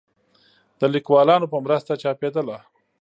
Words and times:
د 0.79 0.81
ليکوالانو 0.95 1.51
په 1.53 1.57
مرسته 1.65 1.93
چاپېدله 2.01 2.57